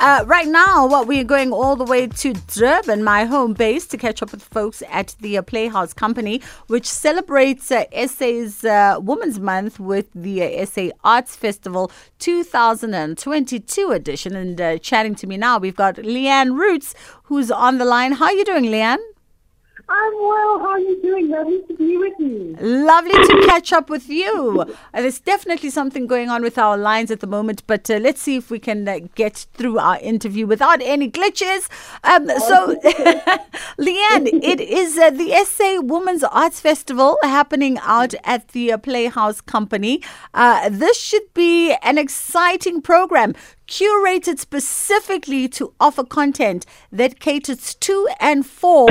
Uh, 0.00 0.22
right 0.28 0.46
now, 0.46 0.86
what 0.86 1.08
we're 1.08 1.24
going 1.24 1.52
all 1.52 1.74
the 1.74 1.82
way 1.82 2.06
to 2.06 2.32
Durban, 2.32 3.02
my 3.02 3.24
home 3.24 3.52
base, 3.52 3.84
to 3.88 3.96
catch 3.96 4.22
up 4.22 4.30
with 4.30 4.44
folks 4.44 4.80
at 4.88 5.16
the 5.20 5.36
uh, 5.36 5.42
Playhouse 5.42 5.92
Company, 5.92 6.40
which 6.68 6.86
celebrates 6.86 7.72
uh, 7.72 7.82
SA's 8.06 8.64
uh, 8.64 9.00
Women's 9.00 9.40
Month 9.40 9.80
with 9.80 10.06
the 10.14 10.40
uh, 10.40 10.64
SA 10.66 10.90
Arts 11.02 11.34
Festival 11.34 11.90
2022 12.20 13.90
edition. 13.90 14.36
And 14.36 14.60
uh, 14.60 14.78
chatting 14.78 15.16
to 15.16 15.26
me 15.26 15.36
now, 15.36 15.58
we've 15.58 15.74
got 15.74 15.96
Lliane 15.96 16.56
Roots, 16.56 16.94
who's 17.24 17.50
on 17.50 17.78
the 17.78 17.84
line. 17.84 18.12
How 18.12 18.26
are 18.26 18.32
you 18.32 18.44
doing, 18.44 18.66
Lliane? 18.66 18.98
I'm 19.90 20.12
well. 20.14 20.58
How 20.58 20.68
are 20.68 20.80
you 20.80 21.00
doing? 21.00 21.30
Lovely 21.30 21.62
to 21.66 21.74
be 21.74 21.96
with 21.96 22.12
you. 22.18 22.56
Lovely 22.60 23.12
to 23.12 23.46
catch 23.46 23.72
up 23.72 23.88
with 23.88 24.08
you. 24.08 24.60
Uh, 24.60 24.66
there's 24.92 25.18
definitely 25.18 25.70
something 25.70 26.06
going 26.06 26.28
on 26.28 26.42
with 26.42 26.58
our 26.58 26.76
lines 26.76 27.10
at 27.10 27.20
the 27.20 27.26
moment, 27.26 27.62
but 27.66 27.88
uh, 27.90 27.96
let's 27.96 28.20
see 28.20 28.36
if 28.36 28.50
we 28.50 28.58
can 28.58 28.86
uh, 28.86 28.98
get 29.14 29.46
through 29.54 29.78
our 29.78 29.98
interview 30.00 30.46
without 30.46 30.82
any 30.82 31.10
glitches. 31.10 31.68
Um, 32.04 32.28
so, 32.28 32.74
Lliane, 33.78 34.40
it 34.42 34.60
is 34.60 34.98
uh, 34.98 35.08
the 35.08 35.32
SA 35.46 35.80
Women's 35.80 36.24
Arts 36.24 36.60
Festival 36.60 37.16
happening 37.22 37.78
out 37.80 38.12
at 38.24 38.48
the 38.48 38.72
uh, 38.72 38.78
Playhouse 38.78 39.40
Company. 39.40 40.02
Uh, 40.34 40.68
this 40.68 41.00
should 41.00 41.32
be 41.32 41.74
an 41.82 41.96
exciting 41.96 42.82
program 42.82 43.34
curated 43.68 44.38
specifically 44.38 45.48
to 45.48 45.72
offer 45.78 46.02
content 46.02 46.66
that 46.90 47.20
caters 47.20 47.74
to 47.74 48.08
and 48.18 48.44
for 48.44 48.88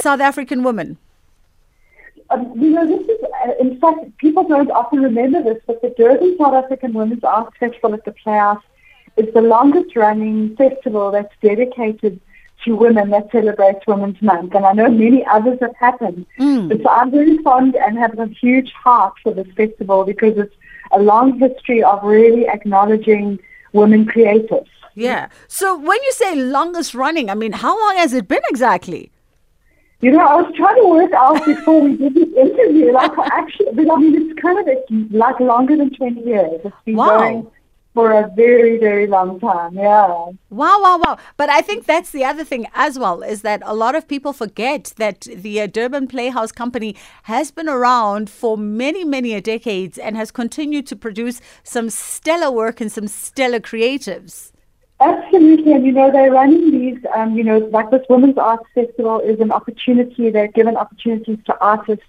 South 0.00 0.20
African 0.20 0.62
women. 0.64 0.98
Um, 2.30 2.52
you 2.56 2.70
know, 2.70 2.86
this 2.86 3.06
is, 3.06 3.22
uh, 3.46 3.52
in 3.60 3.78
fact, 3.78 4.16
people 4.18 4.44
don't 4.48 4.70
often 4.70 5.00
remember 5.00 5.42
this, 5.42 5.62
but 5.66 5.82
the 5.82 5.90
Durban 5.90 6.36
South 6.38 6.54
African 6.54 6.94
Women's 6.94 7.22
Arts 7.22 7.56
Festival 7.58 7.92
at 7.94 8.04
the 8.04 8.12
Playhouse 8.12 8.62
is 9.16 9.32
the 9.34 9.42
longest 9.42 9.94
running 9.94 10.56
festival 10.56 11.10
that's 11.10 11.32
dedicated 11.42 12.20
to 12.64 12.74
women 12.74 13.10
that 13.10 13.30
celebrates 13.30 13.86
Women's 13.86 14.20
Month. 14.22 14.54
And 14.54 14.64
I 14.64 14.72
know 14.72 14.88
many 14.88 15.24
others 15.26 15.58
have 15.60 15.76
happened. 15.76 16.24
Mm. 16.38 16.68
But 16.70 16.82
so 16.82 16.88
I'm 16.88 17.10
very 17.10 17.36
fond 17.38 17.76
and 17.76 17.98
have 17.98 18.18
a 18.18 18.26
huge 18.26 18.72
heart 18.72 19.14
for 19.22 19.34
this 19.34 19.48
festival 19.54 20.04
because 20.04 20.38
it's 20.38 20.54
a 20.92 20.98
long 20.98 21.38
history 21.38 21.82
of 21.82 22.02
really 22.02 22.48
acknowledging 22.48 23.38
women 23.74 24.06
creators. 24.06 24.66
Yeah. 24.94 25.28
So 25.48 25.76
when 25.76 26.02
you 26.02 26.12
say 26.12 26.34
longest 26.36 26.94
running, 26.94 27.28
I 27.28 27.34
mean, 27.34 27.52
how 27.52 27.78
long 27.78 27.96
has 27.96 28.12
it 28.14 28.28
been 28.28 28.42
exactly? 28.48 29.10
You 30.00 30.12
know, 30.12 30.20
I 30.20 30.34
was 30.42 30.52
trying 30.56 30.76
to 30.76 30.88
work 30.88 31.12
out 31.12 31.44
before 31.44 31.80
we 31.80 31.96
did 31.96 32.14
this 32.14 32.28
interview, 32.36 32.92
like 32.92 33.10
actually, 33.18 33.72
but 33.74 33.90
I 33.90 33.96
mean, 33.96 34.14
it's 34.30 34.40
kind 34.40 34.58
of 34.58 34.66
it's 34.68 35.12
like 35.12 35.38
longer 35.40 35.76
than 35.76 35.90
20 35.94 36.20
years. 36.22 36.60
It's 36.64 36.76
been 36.84 36.96
Wow. 36.96 37.18
going 37.18 37.46
for 37.94 38.10
a 38.10 38.28
very, 38.34 38.76
very 38.76 39.06
long 39.06 39.38
time. 39.38 39.74
Yeah. 39.74 40.06
Wow, 40.50 40.82
wow, 40.82 40.98
wow. 40.98 41.16
But 41.36 41.48
I 41.48 41.60
think 41.60 41.86
that's 41.86 42.10
the 42.10 42.24
other 42.24 42.44
thing 42.44 42.66
as 42.74 42.98
well 42.98 43.22
is 43.22 43.42
that 43.42 43.62
a 43.64 43.74
lot 43.74 43.94
of 43.94 44.08
people 44.08 44.32
forget 44.32 44.92
that 44.96 45.20
the 45.22 45.60
uh, 45.60 45.68
Durban 45.68 46.08
Playhouse 46.08 46.50
Company 46.50 46.96
has 47.22 47.52
been 47.52 47.68
around 47.68 48.28
for 48.28 48.58
many, 48.58 49.04
many 49.04 49.32
a 49.34 49.40
decades 49.40 49.96
and 49.96 50.16
has 50.16 50.32
continued 50.32 50.86
to 50.88 50.96
produce 50.96 51.40
some 51.62 51.88
stellar 51.88 52.50
work 52.50 52.80
and 52.80 52.90
some 52.90 53.06
stellar 53.06 53.60
creatives. 53.60 54.50
Absolutely, 55.00 55.72
and 55.72 55.84
you 55.84 55.92
know 55.92 56.10
they're 56.10 56.32
running 56.32 56.70
these. 56.70 56.98
Um, 57.14 57.36
you 57.36 57.44
know, 57.44 57.58
like 57.58 57.90
this 57.90 58.02
Women's 58.08 58.38
Arts 58.38 58.64
Festival 58.74 59.20
is 59.20 59.40
an 59.40 59.50
opportunity. 59.50 60.30
They're 60.30 60.48
given 60.48 60.76
opportunities 60.76 61.38
to 61.46 61.58
artists, 61.60 62.06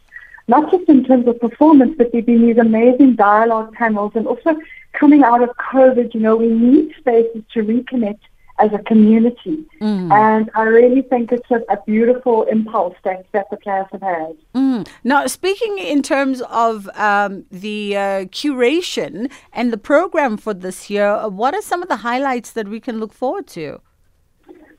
not 0.47 0.71
just 0.71 0.87
in 0.87 1.03
terms 1.03 1.27
of 1.27 1.39
performance, 1.39 1.95
but 1.97 2.11
there've 2.11 2.25
been 2.25 2.45
these 2.45 2.57
amazing 2.57 3.15
dialogue 3.15 3.73
panels, 3.73 4.11
and 4.15 4.27
also 4.27 4.55
coming 4.93 5.23
out 5.23 5.41
of 5.41 5.49
COVID. 5.71 6.13
You 6.13 6.19
know, 6.19 6.35
we 6.35 6.49
need 6.49 6.93
spaces 6.97 7.43
to 7.53 7.63
reconnect 7.63 8.19
as 8.57 8.71
a 8.71 8.79
community, 8.79 9.65
and 9.81 10.49
I 10.55 10.61
really 10.61 11.01
think 11.01 11.33
it's 11.33 11.51
a, 11.51 11.61
a 11.69 11.77
beautiful 11.85 12.43
impulse 12.43 12.95
that 13.03 13.25
that 13.33 13.47
the 13.51 13.57
players 13.57 13.87
have 13.91 14.01
had. 14.01 14.37
Mm. 14.53 14.87
Now, 15.03 15.27
speaking 15.27 15.77
in 15.77 16.01
terms 16.01 16.41
of 16.43 16.89
um, 16.95 17.45
the 17.51 17.97
uh, 17.97 18.01
curation 18.25 19.29
and 19.51 19.73
the 19.73 19.77
program 19.77 20.37
for 20.37 20.53
this 20.53 20.89
year, 20.89 21.27
what 21.27 21.53
are 21.53 21.61
some 21.61 21.81
of 21.81 21.89
the 21.89 21.97
highlights 21.97 22.51
that 22.51 22.69
we 22.69 22.79
can 22.79 22.99
look 22.99 23.13
forward 23.13 23.47
to? 23.47 23.81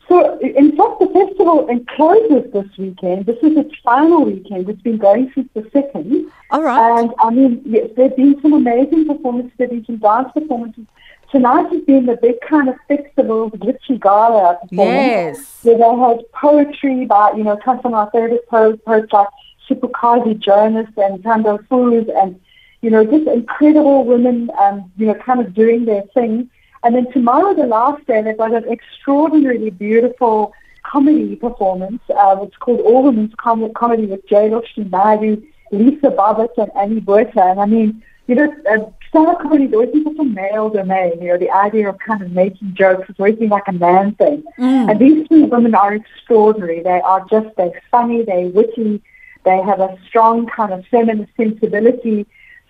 So, 0.08 0.38
in 0.38 0.76
fact, 0.76 1.00
the 1.00 1.08
festival 1.08 1.68
closes 1.96 2.52
this 2.52 2.78
weekend. 2.78 3.26
This 3.26 3.38
is 3.42 3.56
its 3.56 3.74
final 3.82 4.24
weekend. 4.24 4.68
It's 4.68 4.80
been 4.80 4.98
going 4.98 5.32
since 5.34 5.48
the 5.52 5.68
second. 5.72 6.30
All 6.50 6.62
right. 6.62 7.00
And 7.00 7.12
I 7.18 7.30
mean, 7.30 7.60
yes, 7.64 7.90
there 7.96 8.08
have 8.08 8.16
been 8.16 8.40
some 8.40 8.52
amazing 8.52 9.06
performances. 9.06 9.52
There 9.58 9.66
have 9.66 9.76
been 9.76 9.84
some 9.84 9.96
dance 9.96 10.28
performances. 10.32 10.84
Tonight 11.32 11.72
has 11.72 11.82
been 11.82 12.06
the 12.06 12.16
big 12.16 12.40
kind 12.48 12.68
of 12.68 12.76
festival, 12.86 13.50
the 13.50 13.58
glitchy 13.58 14.00
gala 14.00 14.58
performance. 14.62 15.38
Yes. 15.38 15.58
Where 15.62 15.76
they 15.76 15.98
had 15.98 16.32
poetry 16.32 17.04
by, 17.04 17.32
you 17.32 17.42
know, 17.42 17.56
come 17.56 17.80
of 17.80 17.92
our 17.92 18.08
favorite 18.12 18.48
poets, 18.48 18.80
poets 18.86 19.12
like 19.12 19.28
Siphokazi 19.68 20.38
Jonas 20.38 20.88
and 20.96 21.20
Tando 21.24 21.58
Fuz 21.68 22.08
and, 22.16 22.40
you 22.80 22.90
know, 22.90 23.04
just 23.04 23.26
incredible 23.26 24.04
women, 24.04 24.50
um, 24.60 24.92
you 24.96 25.06
know, 25.06 25.14
kind 25.14 25.40
of 25.40 25.52
doing 25.52 25.84
their 25.84 26.02
thing. 26.14 26.48
And 26.86 26.94
then 26.94 27.10
tomorrow, 27.10 27.52
the 27.52 27.66
last 27.66 28.06
day, 28.06 28.22
they've 28.22 28.38
got 28.38 28.54
an 28.54 28.68
extraordinarily 28.70 29.70
beautiful 29.70 30.52
comedy 30.84 31.34
performance. 31.34 32.00
Uh, 32.08 32.36
it's 32.42 32.56
called 32.58 32.78
All 32.82 33.02
Women's 33.02 33.34
Com- 33.38 33.72
Comedy 33.72 34.06
with 34.06 34.24
Jay 34.28 34.48
Naidu, 34.48 35.42
Lisa 35.72 36.10
Bobbitt, 36.10 36.56
and 36.56 36.70
Annie 36.76 37.00
Buerta. 37.00 37.50
And 37.50 37.58
I 37.60 37.66
mean, 37.66 38.04
you 38.28 38.36
know, 38.36 38.54
uh, 38.70 38.88
stand-up 39.08 39.42
comedy 39.42 39.64
is 39.64 39.72
always 39.72 39.90
been 39.90 40.04
such 40.04 40.16
a 40.16 40.24
male 40.24 40.70
domain. 40.70 41.20
You 41.20 41.30
know, 41.30 41.38
the 41.38 41.50
idea 41.50 41.88
of 41.88 41.98
kind 41.98 42.22
of 42.22 42.30
making 42.30 42.76
jokes 42.76 43.08
has 43.08 43.16
always 43.18 43.34
been 43.34 43.48
like 43.48 43.66
a 43.66 43.72
man 43.72 44.14
thing. 44.14 44.44
And 44.88 45.00
these 45.00 45.26
two 45.28 45.46
women 45.46 45.74
are 45.74 45.92
extraordinary. 45.92 46.84
They 46.84 47.00
are 47.00 47.26
just, 47.28 47.48
they're 47.56 47.82
funny, 47.90 48.22
they're 48.22 48.46
witty, 48.46 49.02
they 49.44 49.60
have 49.60 49.80
a 49.80 49.98
strong 50.06 50.46
kind 50.46 50.72
of 50.72 50.86
feminist 50.86 51.32
sensibility. 51.36 52.26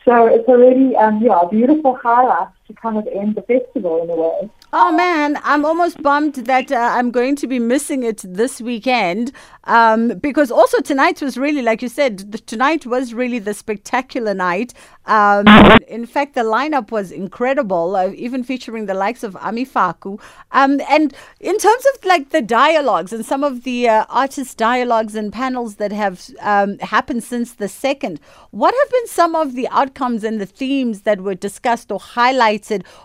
So 0.07 0.27
it's 0.27 0.49
a 0.49 0.57
really, 0.57 0.97
um, 0.97 1.21
yeah, 1.23 1.41
a 1.41 1.49
beautiful 1.51 1.99
highlight 2.03 2.49
to 2.67 2.75
kind 2.75 2.97
of 2.97 3.07
end 3.07 3.35
the 3.35 3.43
festival 3.43 4.03
in 4.03 4.11
a 4.11 4.17
way. 4.17 4.51
Oh 4.73 4.93
man, 4.93 5.39
I'm 5.45 5.65
almost 5.65 6.03
bummed 6.03 6.35
that 6.35 6.73
uh, 6.73 6.77
I'm 6.77 7.11
going 7.11 7.37
to 7.37 7.47
be 7.47 7.59
missing 7.59 8.03
it 8.03 8.23
this 8.25 8.61
weekend 8.61 9.33
um, 9.65 10.19
because 10.19 10.51
also 10.51 10.81
tonight 10.81 11.23
was 11.23 11.39
really, 11.39 11.63
like 11.63 11.83
you 11.83 11.89
said, 11.89 12.33
the, 12.33 12.39
tonight 12.39 12.85
was 12.85 13.15
really 13.15 13.39
the 13.39 13.55
spectacular 13.55 14.35
night. 14.35 14.75
Um, 15.07 15.47
in 15.87 16.05
fact, 16.05 16.35
the 16.35 16.41
lineup 16.41 16.91
was 16.91 17.13
incredible, 17.13 17.95
uh, 17.95 18.11
even 18.11 18.43
featuring 18.43 18.87
the 18.87 18.95
likes 18.95 19.23
of 19.23 19.37
Ami 19.37 19.65
Faku. 19.65 20.19
Um, 20.51 20.81
and 20.91 21.15
in 21.39 21.59
terms 21.59 21.85
of 21.95 22.05
like 22.05 22.31
the 22.31 22.43
dialogues 22.43 23.13
and 23.13 23.25
some 23.25 23.45
of 23.45 23.63
the 23.63 23.89
uh, 23.89 24.05
artist 24.09 24.59
dialogues 24.59 25.15
and 25.15 25.33
panels 25.33 25.77
that 25.77 25.93
have 25.93 26.29
um, 26.41 26.79
happened 26.81 27.23
since 27.23 27.55
the 27.55 27.69
second, 27.69 28.21
what 28.51 28.75
have 28.75 28.91
been 28.91 29.07
some 29.07 29.37
of 29.37 29.55
the 29.55 29.69
outcomes 29.69 30.25
and 30.25 30.41
the 30.41 30.47
themes 30.47 31.03
that 31.03 31.21
were 31.21 31.35
discussed 31.35 31.93
or 31.93 32.01
highlighted, 32.01 32.56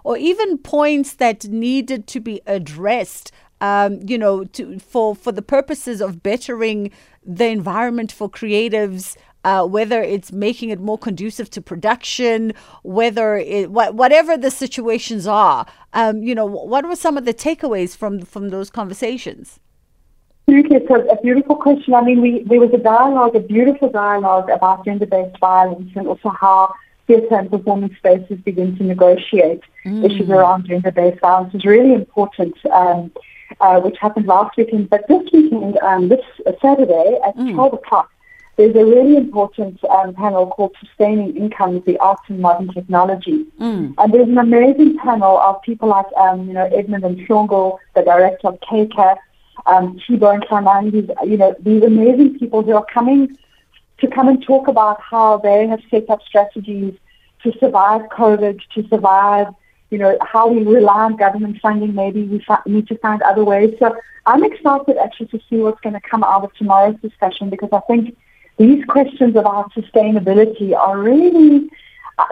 or 0.04 0.18
even 0.18 0.58
points 0.58 1.14
that 1.16 1.46
needed 1.46 2.08
to 2.08 2.20
be 2.20 2.42
addressed? 2.46 3.32
Um, 3.62 4.00
you 4.02 4.18
know, 4.18 4.44
to, 4.46 4.80
for 4.80 5.16
for 5.16 5.32
the 5.32 5.44
purposes 5.44 6.02
of 6.02 6.24
bettering 6.24 6.92
the 7.24 7.46
environment 7.46 8.12
for 8.12 8.28
creatives, 8.28 9.16
uh, 9.44 9.66
whether 9.66 10.02
it's 10.02 10.32
making 10.32 10.70
it 10.70 10.80
more 10.80 10.98
conducive 10.98 11.50
to 11.52 11.62
production, 11.62 12.54
whether 12.84 13.36
it 13.36 13.72
wha- 13.72 13.92
whatever 13.92 14.38
the 14.38 14.52
situations 14.52 15.28
are. 15.28 15.66
Um, 15.94 16.24
you 16.24 16.34
know, 16.34 16.46
what 16.46 16.88
were 16.88 16.96
some 16.96 17.18
of 17.18 17.26
the 17.26 17.34
takeaways 17.34 17.96
from 17.96 18.22
from 18.22 18.50
those 18.50 18.70
conversations? 18.70 19.60
Absolutely, 20.48 20.78
it's 20.78 20.90
a, 20.90 21.14
a 21.14 21.22
beautiful 21.22 21.56
question. 21.56 21.94
I 21.94 22.02
mean, 22.02 22.22
we, 22.22 22.44
there 22.44 22.60
was 22.60 22.72
a 22.74 22.78
dialogue, 22.78 23.36
a 23.36 23.40
beautiful 23.40 23.90
dialogue 23.90 24.50
about 24.50 24.84
gender-based 24.84 25.40
violence 25.40 25.92
and 25.96 26.08
also 26.08 26.30
how 26.30 26.74
theatre 27.12 27.36
and 27.36 27.50
performance 27.50 27.96
spaces 27.98 28.40
begin 28.44 28.78
to 28.78 28.84
negotiate 28.84 29.62
issues 30.06 30.30
around 30.30 30.68
gender-based 30.68 31.20
violence 31.20 31.54
is 31.54 31.66
really 31.66 31.94
important, 31.94 32.56
um, 32.72 33.12
uh, 33.60 33.80
which 33.80 33.98
happened 34.00 34.28
last 34.28 34.56
weekend. 34.58 34.90
But 34.90 35.08
this 35.08 35.24
weekend, 35.34 35.78
um, 35.80 36.10
this 36.10 36.24
Saturday 36.62 37.20
at 37.26 37.36
12 37.54 37.74
o'clock, 37.74 38.10
there's 38.58 38.76
a 38.76 38.86
really 38.86 39.16
important 39.18 39.84
um, 39.86 40.14
panel 40.14 40.48
called 40.48 40.76
Sustaining 40.80 41.36
Income, 41.36 41.84
the 41.86 41.98
Arts 42.00 42.22
and 42.28 42.40
Modern 42.40 42.68
Technology. 42.74 43.46
And 43.98 44.14
there's 44.14 44.28
an 44.28 44.38
amazing 44.38 44.98
panel 45.00 45.40
of 45.40 45.62
people 45.64 45.90
like, 45.90 46.06
um, 46.18 46.48
you 46.48 46.54
know, 46.54 46.66
Edmund 46.66 47.04
and 47.04 47.18
Shongo, 47.28 47.78
the 47.96 48.04
director 48.04 48.50
of 48.50 48.60
KCAS, 48.60 49.18
um, 49.66 50.00
T-Bone 50.06 50.42
Klanani, 50.42 50.92
these, 50.92 51.10
you 51.26 51.38
know, 51.38 51.56
these 51.60 51.84
amazing 51.84 52.40
people 52.40 52.62
who 52.62 52.76
are 52.76 52.86
coming 52.86 53.38
to 54.02 54.08
come 54.08 54.28
and 54.28 54.44
talk 54.44 54.68
about 54.68 55.00
how 55.00 55.38
they 55.38 55.68
have 55.68 55.82
set 55.90 56.10
up 56.10 56.22
strategies 56.24 56.94
to 57.44 57.52
survive 57.60 58.02
COVID, 58.10 58.60
to 58.76 58.88
survive, 58.90 59.48
you 59.90 59.98
know, 59.98 60.18
how 60.22 60.48
we 60.48 60.64
rely 60.64 61.06
on 61.06 61.16
government 61.16 61.60
funding. 61.62 61.96
Maybe 61.96 62.24
we 62.24 62.40
fi- 62.40 62.62
need 62.66 62.88
to 62.88 62.98
find 62.98 63.22
other 63.22 63.44
ways. 63.44 63.76
So 63.80 63.96
I'm 64.26 64.44
excited 64.44 64.98
actually 64.98 65.28
to 65.28 65.40
see 65.50 65.58
what's 65.58 65.82
going 65.82 65.94
to 65.94 66.02
come 66.02 66.24
out 66.24 66.44
of 66.44 66.54
tomorrow's 66.56 67.00
discussion 67.02 67.50
because 67.50 67.70
I 67.72 67.80
think 67.82 68.18
these 68.58 68.84
questions 68.86 69.36
about 69.36 69.74
sustainability 69.74 70.76
are 70.76 70.98
really 70.98 71.70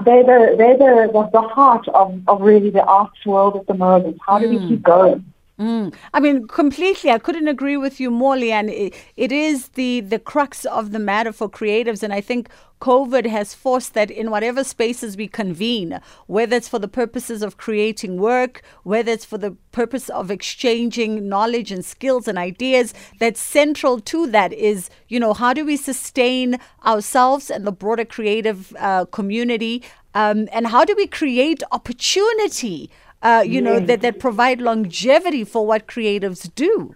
they're 0.06 0.24
the 0.24 0.56
they're 0.57 0.77
the, 0.77 1.12
the, 1.12 1.30
the 1.33 1.42
heart 1.42 1.88
of, 1.89 2.21
of 2.27 2.42
really 2.42 2.69
the 2.69 2.83
arts 2.83 3.25
world 3.25 3.56
at 3.56 3.68
the 3.68 3.74
moment. 3.74 4.18
How 4.25 4.38
do 4.39 4.50
we 4.50 4.57
hmm. 4.57 4.68
keep 4.69 4.83
going? 4.83 5.33
Mm. 5.59 5.94
I 6.13 6.21
mean, 6.21 6.47
completely. 6.47 7.11
I 7.11 7.19
couldn't 7.19 7.50
agree 7.50 7.75
with 7.75 8.00
you 8.00 8.09
more, 8.11 8.35
Lliane. 8.35 8.69
It, 8.69 8.95
it 9.17 9.31
is 9.33 9.69
the 9.69 10.00
the 10.00 10.17
crux 10.17 10.63
of 10.63 10.91
the 10.91 11.00
matter 11.00 11.33
for 11.33 11.50
creatives, 11.50 12.01
and 12.01 12.13
I 12.13 12.21
think 12.21 12.47
COVID 12.79 13.25
has 13.25 13.53
forced 13.53 13.94
that 13.94 14.09
in 14.09 14.31
whatever 14.31 14.63
spaces 14.63 15.17
we 15.17 15.27
convene, 15.27 16.00
whether 16.27 16.56
it's 16.56 16.69
for 16.69 16.79
the 16.79 16.88
purposes 16.88 17.44
of 17.44 17.57
creating 17.57 18.15
work, 18.21 18.61
whether 18.83 19.11
it's 19.11 19.25
for 19.25 19.38
the 19.38 19.51
purpose 19.73 20.07
of 20.07 20.31
exchanging 20.31 21.27
knowledge 21.27 21.73
and 21.73 21.83
skills 21.83 22.29
and 22.29 22.38
ideas, 22.38 22.94
that 23.19 23.35
central 23.35 24.00
to 24.00 24.27
that 24.27 24.53
is, 24.53 24.89
you 25.09 25.19
know, 25.19 25.33
how 25.33 25.53
do 25.53 25.65
we 25.65 25.75
sustain 25.75 26.57
ourselves 26.85 27.50
and 27.51 27.67
the 27.67 27.73
broader 27.73 28.06
creative 28.06 28.73
uh, 28.79 29.03
community, 29.11 29.83
um, 30.13 30.47
and 30.53 30.67
how 30.67 30.85
do 30.85 30.95
we 30.95 31.06
create 31.06 31.63
opportunity 31.73 32.89
uh, 33.21 33.44
you 33.45 33.62
know, 33.62 33.80
that, 33.80 34.01
that 34.01 34.19
provide 34.19 34.62
longevity 34.62 35.44
for 35.44 35.66
what 35.66 35.88
creatives 35.88 36.50
do. 36.56 36.95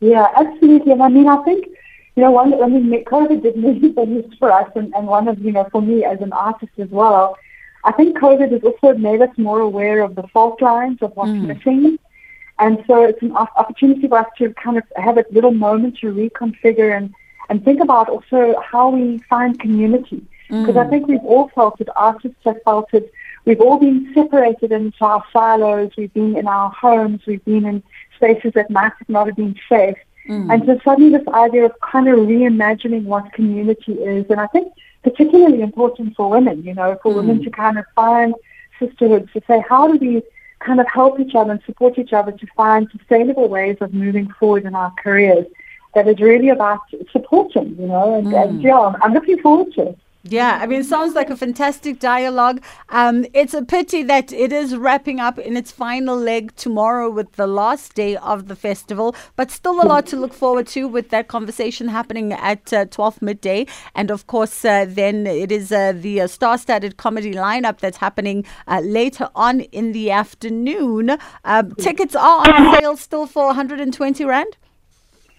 Yeah, 0.00 0.28
absolutely. 0.36 0.92
And 0.92 1.02
I 1.02 1.08
mean, 1.08 1.28
I 1.28 1.42
think, 1.44 1.66
you 2.16 2.22
know, 2.22 2.30
one, 2.30 2.54
I 2.62 2.66
mean, 2.66 3.04
COVID 3.04 3.42
did 3.42 3.56
many 3.56 3.92
things 3.92 4.34
for 4.38 4.52
us, 4.52 4.70
and, 4.76 4.94
and 4.94 5.06
one 5.06 5.26
of, 5.28 5.38
you 5.40 5.52
know, 5.52 5.66
for 5.72 5.82
me 5.82 6.04
as 6.04 6.20
an 6.20 6.32
artist 6.32 6.72
as 6.78 6.88
well, 6.90 7.36
I 7.84 7.92
think 7.92 8.18
COVID 8.18 8.52
has 8.52 8.62
also 8.62 8.96
made 8.98 9.20
us 9.20 9.36
more 9.36 9.60
aware 9.60 10.02
of 10.02 10.14
the 10.14 10.22
fault 10.28 10.62
lines 10.62 10.98
of 11.02 11.14
what's 11.16 11.30
mm. 11.30 11.46
missing. 11.46 11.98
And 12.58 12.82
so 12.86 13.04
it's 13.04 13.20
an 13.20 13.32
opportunity 13.32 14.06
for 14.06 14.18
us 14.18 14.28
to 14.38 14.54
kind 14.54 14.78
of 14.78 14.84
have 14.96 15.18
a 15.18 15.24
little 15.32 15.50
moment 15.50 15.98
to 15.98 16.06
reconfigure 16.12 16.96
and, 16.96 17.12
and 17.48 17.64
think 17.64 17.80
about 17.80 18.08
also 18.08 18.54
how 18.60 18.90
we 18.90 19.18
find 19.28 19.58
community. 19.58 20.24
Because 20.48 20.76
mm. 20.76 20.86
I 20.86 20.88
think 20.88 21.08
we've 21.08 21.24
all 21.24 21.48
felt 21.48 21.80
it, 21.80 21.88
artists 21.96 22.38
have 22.44 22.62
felt 22.62 22.94
it, 22.94 23.12
We've 23.44 23.60
all 23.60 23.78
been 23.78 24.10
separated 24.14 24.72
into 24.72 25.04
our 25.04 25.22
silos. 25.32 25.90
We've 25.96 26.12
been 26.12 26.36
in 26.36 26.46
our 26.46 26.70
homes. 26.70 27.20
We've 27.26 27.44
been 27.44 27.66
in 27.66 27.82
spaces 28.16 28.52
that 28.54 28.70
might 28.70 28.92
not 29.08 29.26
have 29.26 29.36
been 29.36 29.56
safe. 29.68 29.98
Mm. 30.28 30.52
And 30.52 30.64
so 30.64 30.80
suddenly 30.84 31.16
this 31.16 31.26
idea 31.28 31.66
of 31.66 31.78
kind 31.80 32.08
of 32.08 32.18
reimagining 32.20 33.04
what 33.04 33.32
community 33.32 33.92
is, 33.92 34.24
and 34.30 34.40
I 34.40 34.46
think 34.46 34.72
particularly 35.02 35.60
important 35.60 36.16
for 36.16 36.30
women, 36.30 36.62
you 36.64 36.74
know, 36.74 36.98
for 37.02 37.12
mm. 37.12 37.16
women 37.16 37.44
to 37.44 37.50
kind 37.50 37.78
of 37.78 37.84
find 37.94 38.34
sisterhood, 38.78 39.28
to 39.34 39.42
say, 39.46 39.62
how 39.68 39.86
do 39.86 39.98
we 39.98 40.22
kind 40.60 40.80
of 40.80 40.86
help 40.92 41.20
each 41.20 41.34
other 41.34 41.52
and 41.52 41.62
support 41.66 41.98
each 41.98 42.14
other 42.14 42.32
to 42.32 42.46
find 42.56 42.88
sustainable 42.90 43.48
ways 43.48 43.76
of 43.82 43.92
moving 43.92 44.32
forward 44.40 44.64
in 44.64 44.74
our 44.74 44.92
careers 45.02 45.46
that 45.94 46.08
is 46.08 46.18
really 46.20 46.48
about 46.48 46.80
supporting, 47.12 47.76
you 47.78 47.86
know, 47.86 48.18
and, 48.18 48.28
mm. 48.28 48.42
and 48.42 48.62
yeah, 48.62 48.94
I'm 49.02 49.12
looking 49.12 49.38
forward 49.40 49.74
to 49.74 49.88
it. 49.88 49.98
Yeah, 50.26 50.58
I 50.58 50.66
mean, 50.66 50.80
it 50.80 50.86
sounds 50.86 51.14
like 51.14 51.28
a 51.28 51.36
fantastic 51.36 52.00
dialogue. 52.00 52.62
Um, 52.88 53.26
it's 53.34 53.52
a 53.52 53.62
pity 53.62 54.02
that 54.04 54.32
it 54.32 54.52
is 54.54 54.74
wrapping 54.74 55.20
up 55.20 55.38
in 55.38 55.54
its 55.54 55.70
final 55.70 56.16
leg 56.16 56.56
tomorrow 56.56 57.10
with 57.10 57.32
the 57.32 57.46
last 57.46 57.94
day 57.94 58.16
of 58.16 58.48
the 58.48 58.56
festival, 58.56 59.14
but 59.36 59.50
still 59.50 59.82
a 59.82 59.86
lot 59.86 60.06
to 60.06 60.16
look 60.16 60.32
forward 60.32 60.66
to 60.68 60.88
with 60.88 61.10
that 61.10 61.28
conversation 61.28 61.88
happening 61.88 62.32
at 62.32 62.72
uh, 62.72 62.86
12 62.86 63.20
midday. 63.20 63.66
And 63.94 64.10
of 64.10 64.26
course, 64.26 64.64
uh, 64.64 64.86
then 64.88 65.26
it 65.26 65.52
is 65.52 65.70
uh, 65.70 65.92
the 65.94 66.22
uh, 66.22 66.26
star 66.26 66.56
studded 66.56 66.96
comedy 66.96 67.34
lineup 67.34 67.80
that's 67.80 67.98
happening 67.98 68.46
uh, 68.66 68.80
later 68.80 69.28
on 69.34 69.60
in 69.60 69.92
the 69.92 70.10
afternoon. 70.10 71.18
Um, 71.44 71.74
tickets 71.74 72.16
are 72.16 72.50
on 72.50 72.80
sale 72.80 72.96
still 72.96 73.26
for 73.26 73.48
120 73.48 74.24
Rand. 74.24 74.56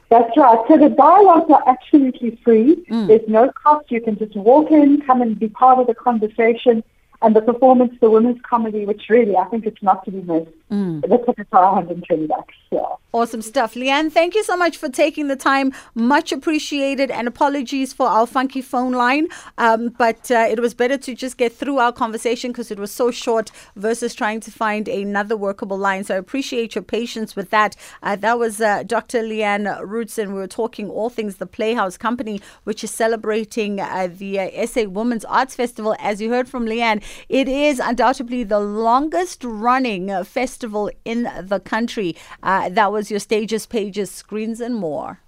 That's 0.10 0.38
right. 0.38 0.60
So 0.68 0.78
the 0.78 0.90
dialogues 0.90 1.52
are 1.52 1.63
absolutely 1.68 2.40
free. 2.44 2.86
Mm. 2.90 3.07
There's 3.07 3.28
no 3.28 3.52
cost. 3.52 3.92
You 3.92 4.02
can 4.02 4.18
just 4.18 4.36
walk 4.36 4.72
in, 4.72 5.02
come 5.02 5.22
and 5.22 5.38
be 5.38 5.50
part 5.50 5.80
of 5.80 5.88
the 5.88 5.96
conversation 5.96 6.84
and 7.22 7.36
the 7.36 7.42
performance, 7.42 7.94
the 8.02 8.10
women's 8.10 8.42
comedy, 8.42 8.86
which 8.86 9.10
really 9.10 9.36
I 9.36 9.46
think 9.46 9.66
it's 9.66 9.81
not 9.81 10.06
to 10.06 10.12
be 10.12 10.22
missed. 10.22 10.52
Mm. 10.72 11.02
The 11.02 11.18
tickets 11.26 11.50
are 11.52 11.76
120 11.76 12.28
bucks. 12.28 12.54
Yeah. 12.72 12.82
Awesome 13.14 13.42
stuff. 13.42 13.76
Lliane, 13.76 14.12
thank 14.12 14.36
you 14.36 14.44
so 14.44 14.58
much 14.58 14.76
for 14.78 14.90
taking 14.90 15.28
the 15.28 15.36
time. 15.36 15.72
Much 15.94 16.32
appreciated. 16.32 17.10
And 17.12 17.28
apologies 17.28 17.94
for 17.94 18.08
our 18.08 18.28
funky 18.28 18.62
phone 18.62 18.92
line. 18.92 19.28
Um, 19.58 19.90
but 19.90 20.30
uh, 20.32 20.48
it 20.50 20.60
was 20.60 20.74
better 20.74 20.98
to 20.98 21.16
just 21.16 21.38
get 21.38 21.54
through 21.54 21.78
our 21.78 21.94
conversation 21.94 22.52
because 22.52 22.72
it 22.72 22.80
was 22.80 22.92
so 22.92 23.12
short 23.12 23.52
versus 23.76 24.14
trying 24.14 24.42
to 24.42 24.52
find 24.52 24.88
another 24.88 25.38
workable 25.38 25.78
line. 25.78 26.04
So 26.04 26.16
I 26.16 26.18
appreciate 26.18 26.76
your 26.76 26.84
patience 26.84 27.36
with 27.36 27.52
that. 27.52 27.76
Uh, 28.04 28.18
that 28.18 28.38
was 28.38 28.60
uh, 28.60 28.84
Dr. 28.84 29.22
Lliane 29.22 29.82
Rootson. 29.82 30.30
We 30.30 30.34
were 30.34 30.48
talking 30.48 30.90
all 30.90 31.10
things 31.10 31.38
the 31.38 31.46
Playhouse 31.46 31.98
Company, 31.98 32.42
which 32.66 32.84
is 32.84 32.92
celebrating 32.92 33.80
uh, 33.80 34.10
the 34.12 34.40
uh, 34.40 34.66
SA 34.66 34.86
Women's 34.86 35.24
Arts 35.26 35.56
Festival. 35.56 35.96
As 36.00 36.22
you 36.22 36.32
heard 36.32 36.50
from 36.50 36.66
Lliane, 36.66 37.02
it 37.30 37.48
is 37.48 37.80
undoubtedly 37.80 38.44
the 38.44 38.60
longest 38.60 39.44
running 39.44 40.12
uh, 40.12 40.24
festival 40.56 40.90
in 41.04 41.30
the 41.44 41.60
country. 41.60 42.16
Uh, 42.42 42.69
that 42.69 42.90
was 42.92 43.12
your 43.12 43.19
stages, 43.19 43.66
pages, 43.66 44.10
screens, 44.10 44.62
and 44.62 44.74
more. 44.75 45.19